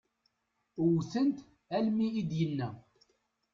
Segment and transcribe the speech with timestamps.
[0.83, 1.37] Wwten-t
[1.77, 2.69] almi i d-yenna.